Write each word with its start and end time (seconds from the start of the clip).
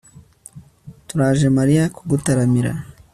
turaje 1.07 1.47
mariya 1.57 1.83
kugutaramira 1.95 2.71